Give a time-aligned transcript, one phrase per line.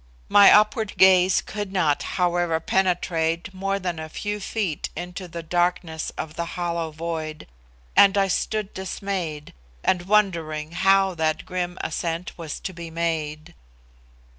[0.29, 6.09] My upward gaze could not, however, penetrate more than a few feet into the darkness
[6.17, 7.45] of the hollow void,
[7.95, 9.53] and I stood dismayed,
[9.83, 13.53] and wondering how that grim ascent was to be made.